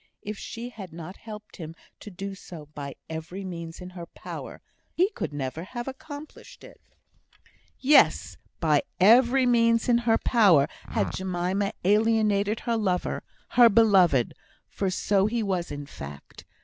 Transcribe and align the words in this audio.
If 0.23 0.35
she 0.35 0.69
had 0.69 0.91
not 0.91 1.15
helped 1.17 1.57
him 1.57 1.75
to 1.99 2.09
do 2.09 2.33
so 2.33 2.65
by 2.73 2.95
every 3.07 3.45
means 3.45 3.79
in 3.81 3.91
her 3.91 4.07
power, 4.07 4.59
he 4.91 5.11
could 5.11 5.31
never 5.31 5.63
have 5.63 5.87
accomplished 5.87 6.63
it. 6.63 6.81
Yes! 7.79 8.35
by 8.59 8.81
every 8.99 9.45
means 9.45 9.87
in 9.87 9.99
her 9.99 10.17
power 10.17 10.67
had 10.87 11.11
Jemima 11.13 11.73
alienated 11.85 12.61
her 12.61 12.77
lover, 12.77 13.21
her 13.49 13.69
beloved 13.69 14.33
for 14.67 14.89
so 14.89 15.27
he 15.27 15.43
was 15.43 15.69
in 15.69 15.85
fact. 15.85 16.45